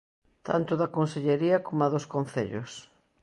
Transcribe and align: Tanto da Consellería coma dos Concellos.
Tanto 0.47 0.73
da 0.81 0.91
Consellería 0.97 1.63
coma 1.67 1.91
dos 1.93 2.05
Concellos. 2.13 2.71